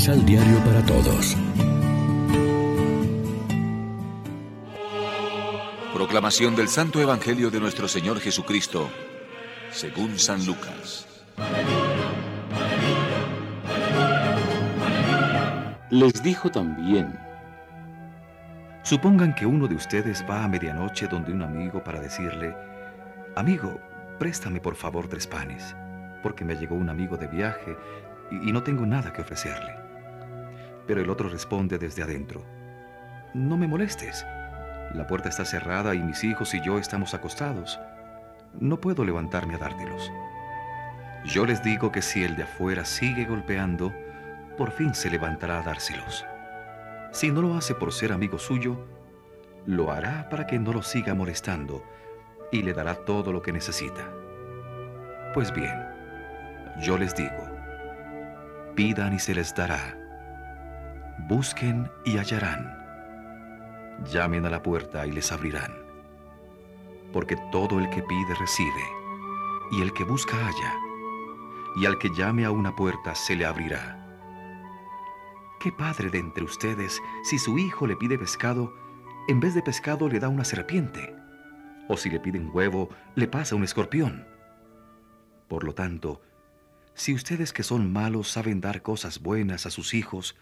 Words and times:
Misal 0.00 0.24
Diario 0.24 0.58
para 0.64 0.82
Todos. 0.86 1.36
Proclamación 5.92 6.56
del 6.56 6.68
Santo 6.68 7.02
Evangelio 7.02 7.50
de 7.50 7.60
nuestro 7.60 7.86
Señor 7.86 8.18
Jesucristo, 8.18 8.88
según 9.70 10.18
San 10.18 10.46
Lucas. 10.46 11.06
Les 15.90 16.22
dijo 16.22 16.50
también, 16.50 17.18
Supongan 18.82 19.34
que 19.34 19.44
uno 19.44 19.68
de 19.68 19.74
ustedes 19.74 20.24
va 20.26 20.44
a 20.44 20.48
medianoche 20.48 21.08
donde 21.08 21.30
un 21.30 21.42
amigo 21.42 21.84
para 21.84 22.00
decirle, 22.00 22.56
Amigo, 23.36 23.78
préstame 24.18 24.62
por 24.62 24.76
favor 24.76 25.08
tres 25.08 25.26
panes, 25.26 25.76
porque 26.22 26.46
me 26.46 26.54
llegó 26.54 26.74
un 26.74 26.88
amigo 26.88 27.18
de 27.18 27.26
viaje 27.26 27.76
y, 28.30 28.50
no 28.50 28.62
tengo 28.62 28.86
nada 28.86 29.12
que 29.12 29.20
ofrecerle. 29.20 29.89
Pero 30.86 31.00
el 31.00 31.10
otro 31.10 31.28
responde 31.28 31.78
desde 31.78 32.02
adentro, 32.02 32.44
No 33.34 33.56
me 33.56 33.68
molestes, 33.68 34.24
la 34.94 35.06
puerta 35.06 35.28
está 35.28 35.44
cerrada 35.44 35.94
y 35.94 36.02
mis 36.02 36.24
hijos 36.24 36.52
y 36.54 36.60
yo 36.62 36.78
estamos 36.78 37.14
acostados. 37.14 37.78
No 38.58 38.80
puedo 38.80 39.04
levantarme 39.04 39.54
a 39.54 39.58
dártelos. 39.58 40.10
Yo 41.24 41.46
les 41.46 41.62
digo 41.62 41.92
que 41.92 42.02
si 42.02 42.24
el 42.24 42.34
de 42.34 42.42
afuera 42.42 42.84
sigue 42.84 43.24
golpeando, 43.24 43.92
por 44.56 44.72
fin 44.72 44.94
se 44.94 45.10
levantará 45.10 45.60
a 45.60 45.62
dárselos. 45.62 46.24
Si 47.12 47.30
no 47.30 47.40
lo 47.42 47.54
hace 47.56 47.74
por 47.74 47.92
ser 47.92 48.12
amigo 48.12 48.38
suyo, 48.38 48.84
lo 49.66 49.92
hará 49.92 50.28
para 50.28 50.46
que 50.46 50.58
no 50.58 50.72
lo 50.72 50.82
siga 50.82 51.14
molestando 51.14 51.84
y 52.50 52.62
le 52.62 52.72
dará 52.72 52.94
todo 52.94 53.32
lo 53.32 53.42
que 53.42 53.52
necesita. 53.52 54.10
Pues 55.34 55.52
bien, 55.52 55.86
yo 56.80 56.98
les 56.98 57.14
digo, 57.14 57.48
pidan 58.74 59.14
y 59.14 59.20
se 59.20 59.34
les 59.34 59.54
dará, 59.54 59.96
busquen 61.28 61.90
y 62.04 62.16
hallarán, 62.18 62.76
llamen 64.10 64.46
a 64.46 64.50
la 64.50 64.62
puerta 64.62 65.06
y 65.06 65.12
les 65.12 65.32
abrirán, 65.32 65.72
porque 67.12 67.36
todo 67.50 67.78
el 67.78 67.88
que 67.90 68.02
pide 68.02 68.34
recibe, 68.38 68.84
y 69.72 69.82
el 69.82 69.92
que 69.92 70.04
busca 70.04 70.36
halla, 70.36 70.74
y 71.76 71.86
al 71.86 71.98
que 71.98 72.10
llame 72.10 72.44
a 72.44 72.50
una 72.50 72.74
puerta 72.74 73.14
se 73.14 73.36
le 73.36 73.46
abrirá. 73.46 73.96
¿Qué 75.60 75.70
padre 75.72 76.10
de 76.10 76.18
entre 76.18 76.44
ustedes, 76.44 77.00
si 77.22 77.38
su 77.38 77.58
hijo 77.58 77.86
le 77.86 77.96
pide 77.96 78.18
pescado, 78.18 78.72
en 79.28 79.40
vez 79.40 79.54
de 79.54 79.62
pescado 79.62 80.08
le 80.08 80.18
da 80.18 80.28
una 80.28 80.44
serpiente? 80.44 81.14
O 81.88 81.96
si 81.96 82.08
le 82.08 82.20
piden 82.20 82.50
huevo, 82.52 82.88
le 83.14 83.28
pasa 83.28 83.56
un 83.56 83.64
escorpión. 83.64 84.26
Por 85.48 85.64
lo 85.64 85.74
tanto, 85.74 86.22
si 86.94 87.14
ustedes 87.14 87.52
que 87.52 87.62
son 87.62 87.92
malos 87.92 88.30
saben 88.30 88.60
dar 88.60 88.82
cosas 88.82 89.20
buenas 89.20 89.66
a 89.66 89.70
sus 89.70 89.94
hijos, 89.94 90.36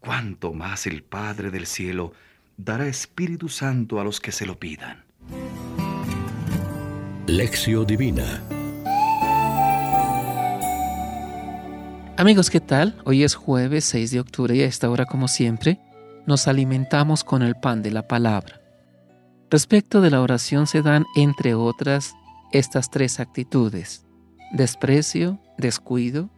¿cuánto 0.00 0.52
más 0.52 0.86
el 0.86 1.02
Padre 1.02 1.50
del 1.50 1.66
cielo 1.66 2.12
dará 2.56 2.86
Espíritu 2.86 3.48
Santo 3.48 4.00
a 4.00 4.04
los 4.04 4.20
que 4.20 4.32
se 4.32 4.46
lo 4.46 4.58
pidan? 4.58 5.04
Lección 7.26 7.86
Divina 7.86 8.42
Amigos, 12.16 12.50
¿qué 12.50 12.60
tal? 12.60 13.00
Hoy 13.04 13.22
es 13.22 13.34
jueves 13.34 13.84
6 13.86 14.10
de 14.10 14.20
octubre 14.20 14.54
y 14.54 14.60
a 14.60 14.66
esta 14.66 14.90
hora, 14.90 15.06
como 15.06 15.26
siempre, 15.26 15.78
nos 16.26 16.48
alimentamos 16.48 17.24
con 17.24 17.42
el 17.42 17.54
pan 17.54 17.82
de 17.82 17.90
la 17.90 18.06
palabra. 18.06 18.60
Respecto 19.50 20.02
de 20.02 20.10
la 20.10 20.20
oración 20.20 20.66
se 20.66 20.82
dan, 20.82 21.06
entre 21.16 21.54
otras, 21.54 22.14
estas 22.52 22.90
tres 22.90 23.20
actitudes. 23.20 24.04
Desprecio, 24.52 25.40
descuido 25.56 26.28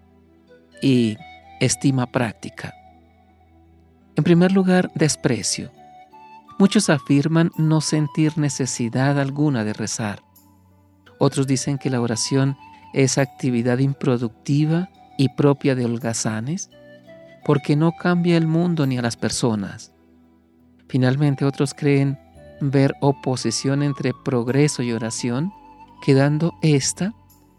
y 0.80 1.16
estima 1.58 2.12
práctica. 2.12 2.74
En 4.17 4.24
primer 4.24 4.52
lugar, 4.52 4.90
desprecio. 4.95 5.70
Muchos 6.58 6.90
afirman 6.90 7.50
no 7.56 7.80
sentir 7.80 8.36
necesidad 8.36 9.18
alguna 9.18 9.64
de 9.64 9.73
rezar. 9.73 10.23
Otros 11.18 11.46
dicen 11.46 11.78
que 11.78 11.90
la 11.90 12.00
oración 12.00 12.56
es 12.92 13.17
actividad 13.17 13.78
improductiva 13.78 14.90
y 15.17 15.30
propia 15.30 15.74
de 15.74 15.86
holgazanes, 15.86 16.70
porque 17.45 17.74
no 17.74 17.92
cambia 17.92 18.36
el 18.36 18.46
mundo 18.46 18.86
ni 18.86 18.98
a 18.98 19.02
las 19.02 19.17
personas. 19.17 19.92
Finalmente 20.89 21.45
otros 21.45 21.74
creen 21.74 22.18
ver 22.61 22.95
oposición 23.01 23.83
entre 23.83 24.12
progreso 24.24 24.83
y 24.83 24.92
oración, 24.92 25.52
quedando 26.05 26.55
esta 26.62 27.14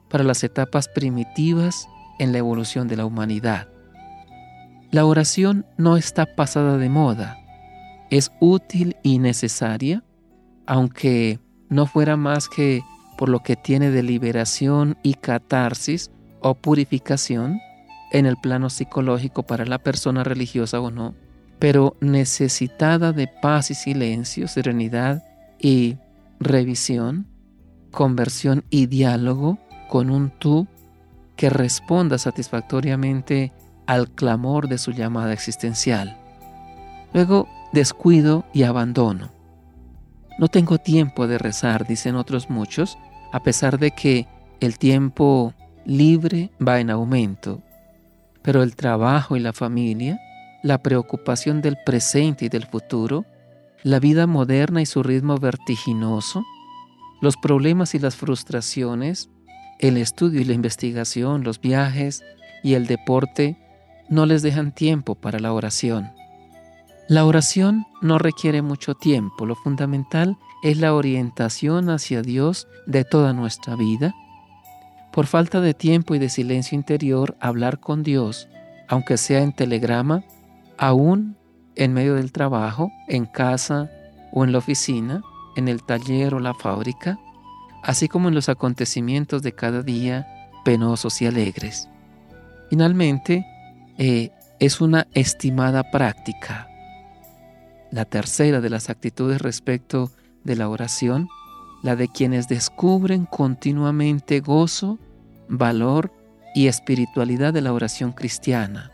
para 0.08 0.24
las 0.24 0.44
etapas 0.44 0.88
primitivas 0.88 1.88
en 2.19 2.31
la 2.31 2.38
evolución 2.38 2.88
de 2.88 2.97
la 2.97 3.06
humanidad. 3.06 3.73
La 4.94 5.08
oración 5.08 5.66
no 5.76 5.98
está 5.98 6.36
pasada 6.36 6.78
de 6.78 6.88
moda, 6.88 7.40
es 8.12 8.31
útil 8.40 8.96
y 9.02 9.18
necesaria, 9.18 10.04
aunque 10.68 11.40
no 11.68 11.88
fuera 11.88 12.16
más 12.16 12.48
que 12.48 12.84
por 13.18 13.28
lo 13.28 13.40
que 13.40 13.56
tiene 13.56 13.90
de 13.90 14.04
liberación 14.04 15.00
y 15.02 15.16
catarsis 15.16 16.12
o 16.42 16.54
purificación 16.54 17.59
en 18.12 18.28
el 18.28 18.38
plano 18.38 18.70
psicológico 18.70 19.42
para 19.42 19.66
la 19.66 19.80
persona 19.80 20.24
religiosa 20.24 20.80
o 20.80 20.92
no, 20.92 21.16
pero 21.58 21.98
necesitada 22.00 23.14
de 23.14 23.28
paz 23.28 23.72
y 23.72 23.74
silencio, 23.74 24.48
serenidad 24.48 25.24
y 25.58 25.98
revisión, 26.40 27.25
conversión 27.90 28.64
y 28.70 28.86
diálogo 28.86 29.58
con 29.90 30.12
un 30.12 30.30
tú 30.30 30.68
que 31.36 31.50
responda 31.50 32.20
satisfactoriamente 32.20 33.52
al 33.86 34.10
clamor 34.12 34.68
de 34.68 34.78
su 34.78 34.92
llamada 34.92 35.34
existencial. 35.34 36.18
Luego, 37.14 37.48
descuido 37.74 38.46
y 38.54 38.64
abandono. 38.64 39.32
No 40.40 40.48
tengo 40.48 40.78
tiempo 40.78 41.28
de 41.28 41.38
rezar, 41.38 41.86
dicen 41.86 42.16
otros 42.16 42.50
muchos, 42.50 42.98
a 43.32 43.42
pesar 43.44 43.78
de 43.78 43.92
que 43.92 44.28
el 44.60 44.78
tiempo 44.78 45.54
libre 45.86 46.52
va 46.66 46.80
en 46.80 46.90
aumento, 46.90 47.62
pero 48.42 48.64
el 48.64 48.76
trabajo 48.76 49.36
y 49.36 49.40
la 49.40 49.54
familia, 49.54 50.20
la 50.64 50.82
preocupación 50.82 51.62
del 51.62 51.78
presente 51.86 52.46
y 52.46 52.50
del 52.50 52.66
futuro, 52.66 53.26
la 53.84 54.00
vida 54.00 54.28
moderna 54.28 54.82
y 54.82 54.86
su 54.86 55.04
ritmo 55.04 55.38
vertiginoso, 55.38 56.44
los 57.22 57.38
problemas 57.38 57.96
y 57.96 58.00
las 58.00 58.16
frustraciones, 58.16 59.30
el 59.80 59.98
estudio 59.98 60.42
y 60.42 60.46
la 60.46 60.54
investigación, 60.54 61.44
los 61.44 61.60
viajes 61.60 62.24
y 62.64 62.76
el 62.76 62.88
deporte 62.88 63.58
no 64.09 64.25
les 64.25 64.41
dejan 64.41 64.72
tiempo 64.72 65.16
para 65.16 65.40
la 65.40 65.53
oración. 65.53 66.12
La 67.08 67.25
oración 67.25 67.86
no 68.02 68.18
requiere 68.18 68.62
mucho 68.62 68.96
tiempo, 68.96 69.46
lo 69.46 69.56
fundamental 69.56 70.38
es 70.64 70.78
la 70.78 70.94
orientación 70.94 71.90
hacia 71.90 72.22
Dios 72.22 72.68
de 72.86 73.03
toda 73.03 73.34
nuestra 73.34 73.75
vida 73.75 74.13
por 75.13 75.28
falta 75.28 75.62
de 75.62 75.75
tiempo 75.75 76.16
y 76.16 76.19
de 76.19 76.28
silencio 76.28 76.75
interior, 76.75 77.38
hablar 77.40 77.80
con 77.80 78.02
Dios, 78.02 78.50
aunque 78.88 79.18
sea 79.18 79.44
en 79.44 79.53
telegrama, 79.53 80.24
aún 80.75 81.38
en 81.75 81.94
medio 81.94 82.16
del 82.16 82.31
trabajo, 82.31 82.92
en 83.08 83.28
casa 83.28 83.92
o 84.31 84.44
en 84.44 84.52
la 84.52 84.58
oficina, 84.58 85.22
en 85.56 85.68
el 85.68 85.84
taller 85.84 86.34
o 86.34 86.40
la 86.40 86.56
fábrica, 86.56 87.19
así 87.84 88.08
como 88.08 88.28
en 88.28 88.34
los 88.34 88.50
acontecimientos 88.50 89.44
de 89.44 89.53
cada 89.53 89.84
día 89.84 90.25
penosos 90.66 91.22
y 91.22 91.28
alegres. 91.28 91.88
Finalmente, 92.72 93.46
eh, 93.98 94.31
es 94.59 94.81
una 94.81 95.08
estimada 95.14 95.92
práctica. 95.92 96.68
La 97.92 98.06
tercera 98.06 98.62
de 98.62 98.70
las 98.70 98.90
actitudes 98.90 99.42
respecto 99.42 100.12
de 100.44 100.56
la 100.56 100.70
oración 100.70 101.28
la 101.84 101.98
de 101.98 102.07
quienes 102.07 102.48
descubren 102.48 103.25
continuamente 103.25 104.40
gozo, 104.40 104.98
valor 105.50 106.12
y 106.56 106.68
espiritualidad 106.68 107.54
de 107.54 107.62
la 107.62 107.74
oración 107.74 108.13
cristiana, 108.13 108.92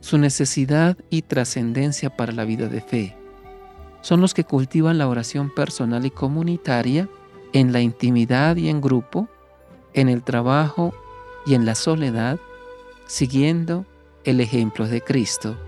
su 0.00 0.18
necesidad 0.18 0.96
y 1.08 1.22
trascendencia 1.22 2.14
para 2.14 2.32
la 2.32 2.44
vida 2.44 2.68
de 2.68 2.82
fe. 2.82 3.16
Son 4.02 4.20
los 4.20 4.34
que 4.34 4.44
cultivan 4.44 4.98
la 4.98 5.08
oración 5.08 5.52
personal 5.52 6.04
y 6.04 6.10
comunitaria 6.10 7.08
en 7.54 7.72
la 7.72 7.80
intimidad 7.80 8.56
y 8.56 8.68
en 8.68 8.82
grupo, 8.82 9.28
en 9.94 10.10
el 10.10 10.22
trabajo 10.22 10.94
y 11.46 11.54
en 11.54 11.64
la 11.64 11.74
soledad, 11.74 12.38
siguiendo 13.10 13.86
el 14.22 14.40
ejemplo 14.40 14.86
de 14.86 15.00
Cristo. 15.00 15.58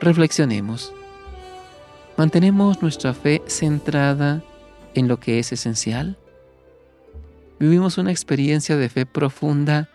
Reflexionemos. 0.00 0.94
Mantenemos 2.16 2.80
nuestra 2.80 3.12
fe 3.12 3.42
centrada 3.46 4.42
en 4.94 5.08
lo 5.08 5.20
que 5.20 5.38
es 5.38 5.52
esencial? 5.52 6.16
Vivimos 7.58 7.98
una 7.98 8.12
experiencia 8.12 8.78
de 8.78 8.88
fe 8.88 9.04
profunda 9.04 9.90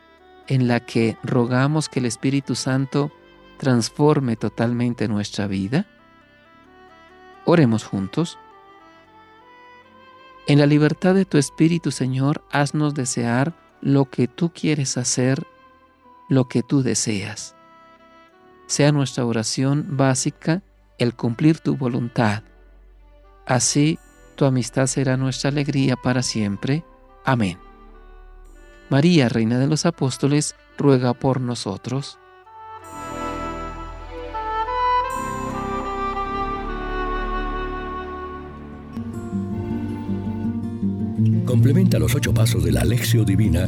en 0.48 0.68
la 0.68 0.80
que 0.80 1.18
rogamos 1.24 1.90
que 1.90 2.00
el 2.00 2.06
Espíritu 2.06 2.54
Santo 2.54 3.12
transforme 3.58 4.36
totalmente 4.36 5.08
nuestra 5.08 5.48
vida. 5.48 5.88
Oremos 7.46 7.84
juntos. 7.84 8.38
En 10.46 10.60
la 10.60 10.68
libertad 10.68 11.16
de 11.16 11.26
tu 11.26 11.40
Espíritu, 11.40 11.90
Señor, 11.90 12.44
haznos 12.52 12.94
desear 12.94 13.56
lo 13.82 14.06
que 14.06 14.28
tú 14.28 14.52
quieres 14.54 14.98
hacer, 14.98 15.48
lo 16.30 16.48
que 16.48 16.64
tú 16.64 16.84
deseas. 16.84 17.56
sea 18.66 18.92
nuestra 18.92 19.26
oración 19.26 19.98
básica 19.98 20.64
el 20.98 21.16
cumplir 21.16 21.60
tu 21.60 21.76
voluntad. 21.76 22.44
Así, 23.46 24.00
tu 24.36 24.46
amistad 24.46 24.88
será 24.88 25.18
nuestra 25.18 25.50
alegría 25.50 25.96
para 25.96 26.24
siempre. 26.24 26.84
Amén. 27.26 27.60
María, 28.90 29.30
Reina 29.30 29.60
de 29.60 29.68
los 29.68 29.86
Apóstoles, 29.86 30.56
ruega 30.78 31.14
por 31.14 31.42
nosotros. 31.42 32.18
Complementa 41.46 42.00
los 42.00 42.16
ocho 42.16 42.34
pasos 42.34 42.64
de 42.64 42.72
la 42.72 42.82
Alexio 42.82 43.24
Divina 43.24 43.68